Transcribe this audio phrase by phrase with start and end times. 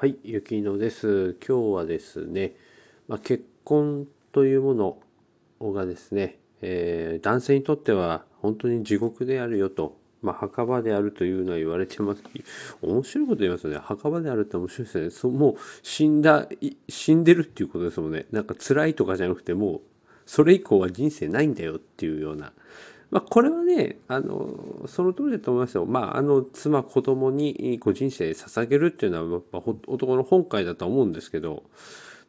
[0.00, 1.36] はい、ゆきのです。
[1.46, 2.54] 今日はですね、
[3.06, 4.72] まあ、結婚というも
[5.60, 12.22] のがですね、えー男性にとっては本当に地獄であるよと、まあ、墓場であるというのは言われてます。
[12.80, 13.78] 面白いこと言いますよね。
[13.78, 15.10] 墓場であるって面白いですね。
[15.10, 16.48] そもう死んだ、
[16.88, 18.24] 死んでるっていうことですもんね。
[18.30, 19.80] なんか辛いとかじゃなくて、もう
[20.24, 22.54] それ以降は人生ないんだよっていうような。
[23.10, 25.84] まあ、これはね、あの、その通りだと思いますよ。
[25.84, 31.64] まあ、あの、妻、子供にこう人生捧げるっていうのは、まあ、男の本会だと思うんですけど、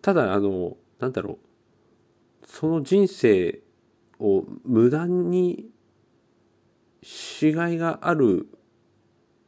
[0.00, 1.38] ただ、あの、なんだろ
[2.42, 3.60] う、その人生
[4.18, 5.66] を無駄に
[7.02, 8.48] しがいがある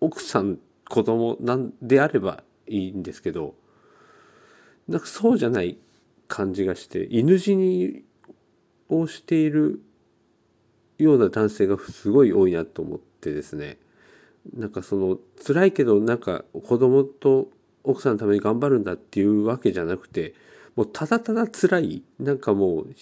[0.01, 3.55] 奥さん、子供なんであればいいんですけど、
[4.87, 5.79] なんかそうじゃない
[6.29, 8.05] 感じがして、犬死に
[8.91, 9.81] をしている
[11.03, 13.79] ような男性がすごい多いなと思ってですね
[14.55, 17.49] なんかその辛いけどなんか子供と
[17.85, 20.35] 奥さんのために頑張るんだっていうわけじゃなくて
[20.77, 22.95] もうただただ辛いなんかもう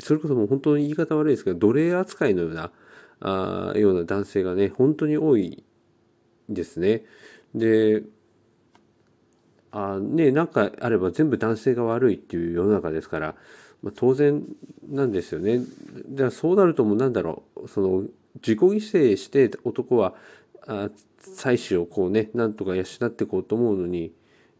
[0.00, 2.70] それこそもう本当に言い方悪いですけど奴隷扱いのような
[3.20, 5.64] あような男性がね本当に多い
[6.48, 7.04] ですね。
[7.54, 8.02] で
[9.70, 13.36] あねなんかあれば全部男性が悪いっていう世の中ですから、
[13.82, 14.42] まあ、当然
[14.88, 15.58] なんですよね。
[16.08, 18.04] だからそうなるともうなんだろうその
[18.36, 20.14] 自己犠牲して男は
[20.66, 20.90] あ
[21.36, 24.12] 妻子をこうねなんとか養っていこうと思うのに、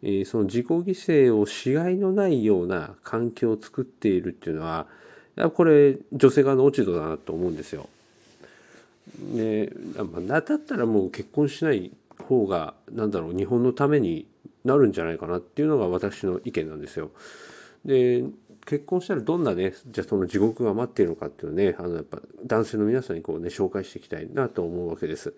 [0.03, 4.87] えーその自己犠牲をしがいのないような環境を作っているっていうのは
[5.37, 7.89] やこれ女性側の落ち度だなと思うんですよ。
[9.35, 14.27] で、まあ、だったらもう結婚しない方がなんだろう日本のために
[14.65, 17.11] なるんじゃないかなっていうのが私の意見なんですよ。
[17.85, 18.25] で
[18.65, 25.35] 結婚したらどんなねじゃあその地獄が待っているのかっていうのねあのやっぱ男性の皆さんにこうね紹介していきたいなと思うわけです。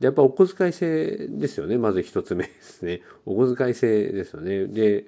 [0.00, 3.02] でやっぱお小遣い制ですよねまず一つ目ですね。
[3.26, 4.66] お小遣い制ですよね。
[4.66, 5.06] で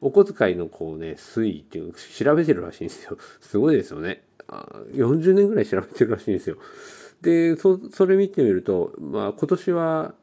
[0.00, 3.16] お小遣いのこうね推移っていうのを調べてるらしいんですよ。
[3.40, 4.22] すごいですよね。
[4.48, 6.56] あ40年ぐらい調べてるらしいんですよ。
[7.22, 10.14] でそそれ見てみるとまあ今年は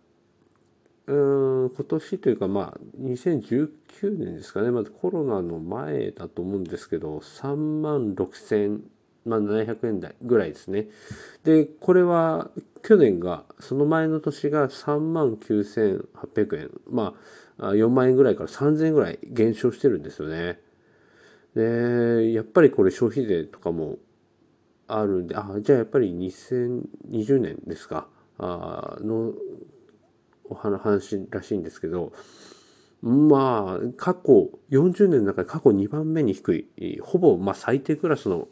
[1.08, 3.70] 今年というかまあ2019
[4.18, 8.82] 年ですかねまずコロナの前だと思うんですけど3万6000
[9.26, 10.88] まあ、700円台ぐらいですね。
[11.44, 12.52] でこれは
[12.84, 17.16] 去年がその前の年が3万9800円ま
[17.58, 20.60] ああ4万円ぐらいから3000円ぐらい減少してるんですよね。
[21.56, 23.98] でやっぱりこれ消費税とかも
[24.88, 28.08] あるんであじゃあやっぱり2020年ですか
[28.38, 29.34] あの
[30.50, 32.14] お話らしいんですけど
[33.02, 38.48] まあ過去40年の中で過去2番目に低いほぼまあ最低クラスの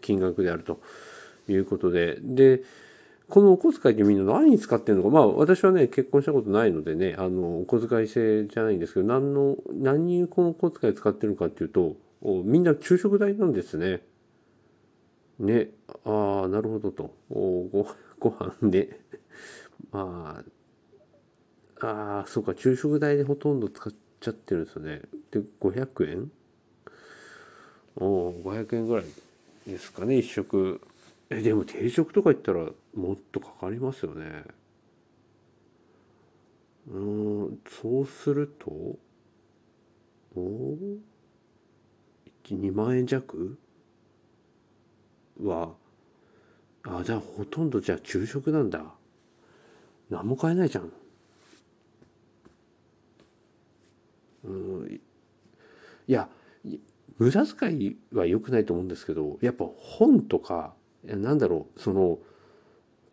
[0.00, 0.80] 金額であると
[1.48, 2.18] いうことで。
[2.20, 2.62] で
[3.28, 5.10] このお小遣いってみんな何に使ってるのか。
[5.10, 14.02] まあ私はね結婚したことないのでねあのお小遣い制じゃないんですけど何の何にこのお小遣い使ってるのかっていうとみんな昼食代なんですね。
[15.40, 15.70] ね。
[16.04, 17.14] ああなるほどと。
[17.30, 17.88] おご
[18.20, 19.00] ご飯で。
[19.90, 20.44] まあ
[21.80, 25.02] ああそうか昼食代でほとんど使っちゃってるんですよね。
[25.30, 26.30] で500円？
[27.96, 29.04] おお500円ぐらい
[29.66, 30.80] ですかね一食。
[31.28, 34.44] えでも定食とか行ったらもっとかかりますよね。
[36.88, 38.70] うんそうすると
[40.36, 40.78] おお
[42.48, 43.58] 2万円弱？
[45.42, 45.74] は
[46.84, 48.94] あじゃあほとんどじゃあ昼食なんだ。
[50.08, 50.92] 何も買えないじゃん。
[54.46, 54.50] う
[54.84, 55.00] ん。
[56.08, 56.28] いや
[57.18, 60.74] 無駄遣いは良くないと思うんですけどやっぱ本とか
[61.04, 62.18] なんだろうその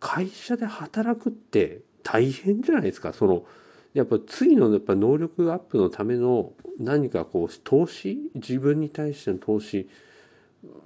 [0.00, 3.12] 会社で働くって大変じゃないですか。
[3.14, 3.46] その
[3.94, 9.88] やっぱ次のやっぱ能力アップのための何かこう投資自分に対しての投資、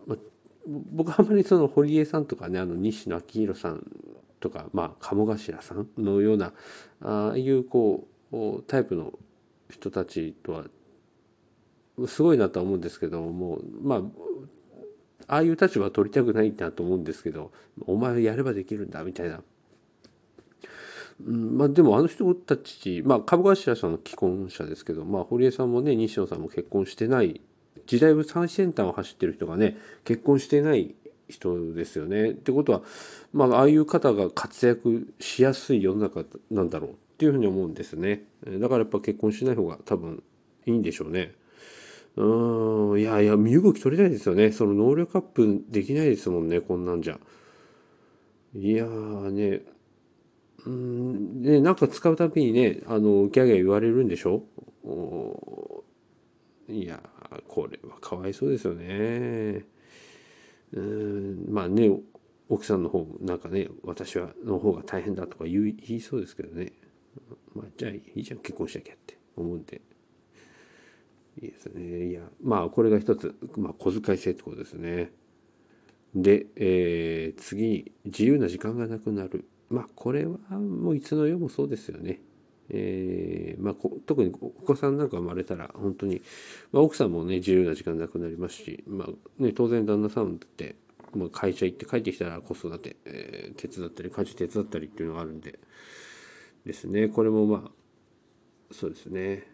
[0.06, 0.16] ま
[0.66, 3.84] 僕はあんまりその堀江さんとかねあの西野昭弘さん
[4.38, 6.52] とかまあ鴨頭さんのような
[7.00, 9.18] ああいうこうタイプの
[9.70, 10.64] 人たちとは
[12.06, 14.02] すごいなとは思うんですけどもまあ
[15.26, 17.52] ああいう立場は取りたくないなと思うんですけど
[17.86, 19.42] お前はやればできるんだみたいな。
[21.24, 27.40] うん、まあでもあの人たち、まあ、株頭さんの既婚者ですけど、まあ、堀江さんもね西野さんも結婚してない
[27.86, 30.94] 時代最先端を走ってる人がね結婚してない
[31.28, 32.30] 人ですよね。
[32.30, 32.82] ってことは、
[33.32, 38.22] まあ、ああいう方が活躍しやすい世の中なんだろうっていうふうに思うんですね。
[38.46, 40.22] だからやっぱ結婚しない方が多分
[40.66, 41.34] いいんでしょうね。
[42.14, 44.52] うんいやいや身動き取れないですよね。
[44.52, 47.18] その能力アップできないですもんねこんなんじゃ。
[48.54, 49.62] いやーね
[50.64, 54.44] うんでなんか使うたびにねあのギャギャ言われるんでしょ？
[56.68, 57.02] いや
[57.48, 59.64] これはかわいそうですよね
[60.72, 61.90] うんまあね
[62.48, 66.72] 奥さんの方なんかね私はの方が大変だとか言い言いそうですけどね
[67.54, 69.80] まあじゃあいいじゃん結婚しなきゃって思うんで。
[71.40, 72.08] いいですね。
[72.08, 75.12] いやまあこれが一つ、まあ、小遣い制ってことですね。
[76.14, 79.44] で、えー、次自由な時間がなくなる。
[79.70, 82.20] まあこれはもういつの世もそうですよね。
[82.70, 83.74] えーまあ、
[84.06, 86.20] 特にお子さんなんか生まれたら本当に、
[86.70, 90.76] まあ、奥さんもね自由な時間なくなりますし、まあね、当然旦那さんって、
[91.14, 95.58] まあ、会社行って帰ってきたら子育て、えー、手伝ったり家事手伝ったりっていうのがあるんで。
[96.68, 97.08] ですね。
[97.08, 97.70] これもまあ
[98.70, 99.44] そうですね。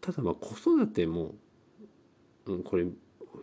[0.00, 1.34] ただまあ子育ても、
[2.46, 2.86] うん、これ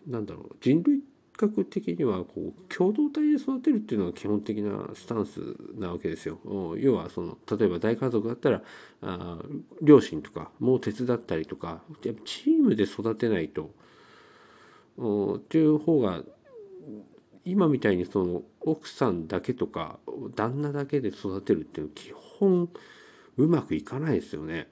[0.07, 0.55] なんだろう。
[0.61, 1.01] 人類
[1.37, 5.41] 学的にはこう共同体で育てるっていうのが基本的なスタンス
[5.77, 6.39] なわけですよ。
[6.77, 8.63] 要はその例えば大家族だったら
[9.01, 9.39] あ
[9.81, 13.71] 両親とかもう手伝ったりとかやっぱチームで育てないと
[15.35, 16.23] っていう方が
[17.45, 19.99] 今みたいにその奥さんだけとか
[20.35, 22.69] 旦那だけで育てるっていうの基本
[23.37, 24.67] うまくいかないですよね。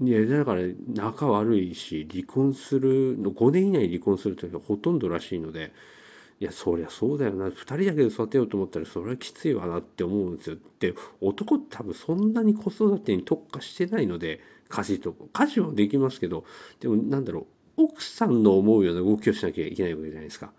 [0.00, 5.72] いやだから仲悪いし離婚するの5年以内に離婚するというのはほとんどらしいので
[6.40, 10.56] いやそりゃそうだよな2人だけで育てようと思ったらそれはきついわなって思うんですよ。
[10.80, 16.44] で男って多分そんなに子育てに特化してないので家事と家事はできますけど
[16.80, 17.46] でもなんだろ
[17.76, 20.52] う奥さんの思うような動きをしなきゃいけないわけじゃないですか。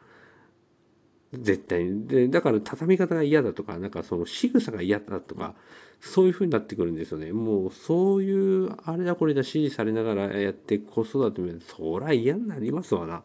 [1.42, 2.08] 絶対に。
[2.08, 5.56] でだから畳み方が嫌だとかなんかその仕草が嫌だとか
[6.00, 7.32] そういう風になってくるんですよね。
[7.32, 13.24] もうそういうあれだこれだ指示されながらやって子育てもそりゃ嫌になりますわな。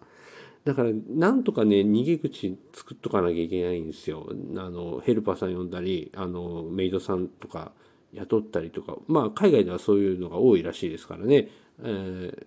[0.64, 4.28] だからなんとかね逃げ口作っとかなきゃいけないんですよ。
[4.56, 7.72] あのヘルパーさん呼んだりあのメイドさんとか
[8.12, 11.48] 雇ったりとかまあ海外ではそういうのが多いらしいですからね。
[11.80, 12.46] えー、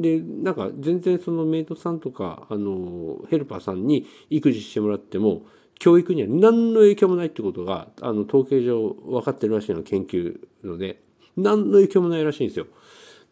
[0.00, 5.42] でなんか全然そのメイドさんとかあのヘルパーさんに育児してもらっても
[5.78, 11.02] 教育には何の影響もないってことがあの統計上分かってるらしいの研究ので。
[11.36, 12.66] 何の影響もないらしいんですよ。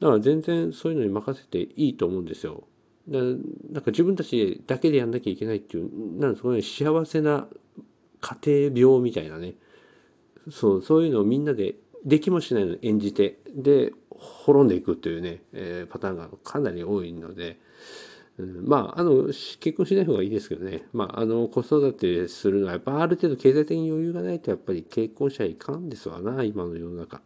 [0.01, 2.65] だから全然そういうのに任せていいと思うんですよ。
[3.09, 7.49] だなんか自分たちだけでやんなきゃいけないっていうなんですかね幸せな
[8.21, 9.55] 家庭病みたいなね。
[10.51, 17.59] そうそういうのをみんなでできもしないの演じてで滅んでいくっていうね、えー、パターンがかなり多いので、
[18.39, 20.83] うん、まあ、あの、結婚しない方がいいですけどね。
[20.93, 27.23] まあ、あの、子育てするのは、やっぱある程度経済的に余裕がないと、やっぱり結婚者いかんですわな、今の世の中。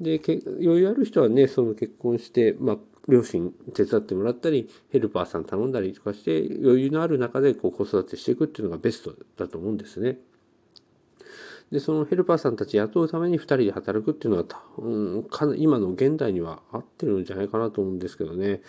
[0.00, 2.76] で、余裕ある人はね、その結婚して、まあ、
[3.08, 10.18] 両親手伝ってもらったり、ヘルパーさん頼んだりとかして、余裕のある中でこう子育てしていくっていうのがベストだと思うんですね。
[11.70, 14.44] で、そのヘルパーさんたち雇うために2人で働くっていうのは、
[14.78, 18.60] うん、か今の現代には合ってるんじゃないかなと思うんですけどね。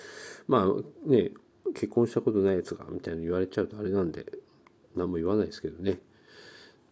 [0.47, 1.31] まあね、
[1.73, 4.25] 結婚したことないやつがみたいな言われちゃうとあれなんで
[4.95, 5.99] 何も言わないですけどね。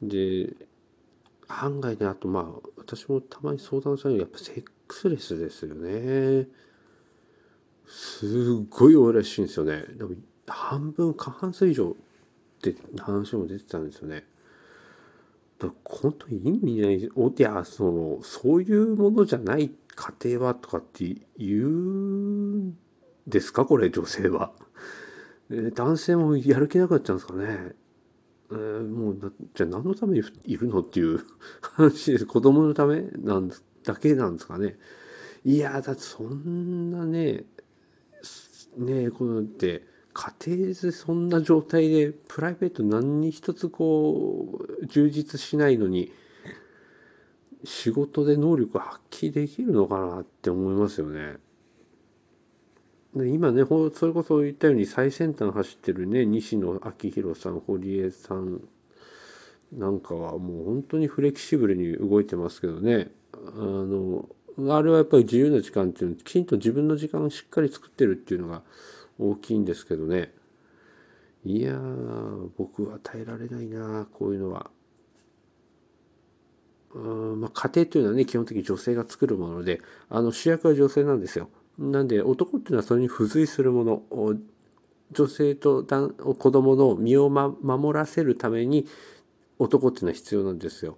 [0.02, 0.54] で
[1.48, 6.48] 案外ねあとまあ私もたまに相談されるやっぱセックスレスですよね。
[7.88, 9.84] すっごい多いらしいんですよね。
[9.98, 10.12] でも
[10.48, 11.96] 半分過半数以上っ
[12.62, 14.26] て話も出てたんですよね。
[15.84, 22.78] 本当に意味ないおいやそのそういうものじゃない家庭はとかって言うん
[23.28, 23.66] ですか？
[23.66, 24.52] これ女性は。
[25.52, 27.76] え男性もやる気なくなっちゃうんですかね？
[28.52, 31.20] えー、もうじゃあ何のためにいるのっていう
[31.62, 33.52] 話です子供のためなん
[33.84, 34.78] だけなんですかね？
[35.44, 37.46] いやだってそんなね
[38.78, 39.84] ねえこのって
[40.20, 46.12] 家庭でそんな状態でプライベート何に一つこう充実しないのに
[47.64, 51.38] 仕事で能力発揮できるのかなって思いますよね。
[53.16, 58.62] 今ねそれこそ言ったように最先端走ってるね西野昭弘さん堀江さん
[59.72, 64.28] なんかはもう本当にフレキシブルに動いてますけどねあの
[64.76, 68.62] あれはやっぱり自由な時間っていうのきちんと自分の時間をしっかり作ってるっていうのが
[69.20, 70.34] 大きいんですけどね
[71.46, 71.80] いや
[72.58, 74.72] 僕は耐えられないなこういうのは。
[76.92, 81.50] うんまあ、家庭というのはね基本的に女性が作るものであの主役は女性なんですよ。
[81.78, 84.36] なんで男っていうのはそれに付随するもの
[85.12, 88.88] 女性と子供の身を、ま、守らせるために
[89.60, 90.98] 男っていうのは必要なんですよ。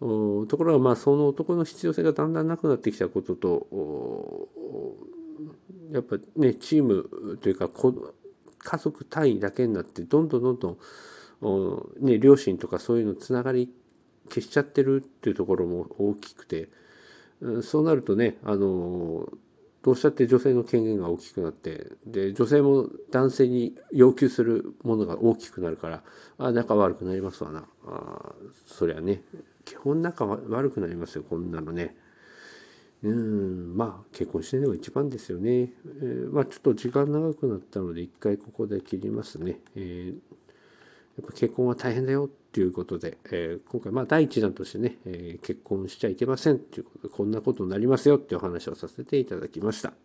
[0.00, 4.48] ところがまあその男の必要性がだんだんなくなってきたことと
[5.92, 7.68] やっぱねチームというか
[8.58, 10.78] 家族単位だけになってどんどんどんど
[12.00, 13.72] ん、ね、両親とかそういうのつながり
[14.28, 16.68] 消しちゃってるっていうところも大きくて、
[17.40, 19.28] うん、そうなるとねあの
[19.82, 26.02] どうしたって女性の権限が大きくなってで女性も男性に要求するものが大きくなるから
[26.38, 27.64] あ仲悪くなりますわな。
[27.86, 28.34] あ
[28.66, 29.22] そりゃね
[29.64, 31.96] 基本仲悪くなりますよこんなのね。
[33.02, 40.14] うんまあ結婚してるのが一番ですよね、えー、まあちょっと時間長くなったので一回ここで切りますね、えー、や
[41.22, 49.94] っぱ結婚は大変だよっていうことで、えー、今回まあ第一弾としてね、えー、結婚しちゃいけませんっていうことでこんなことになりますよっていうお話をさせていただきました。